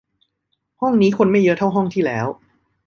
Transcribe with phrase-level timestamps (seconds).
[0.81, 2.27] ห้องนี้คนไม่เยอะเท่าห้องที่แล้ว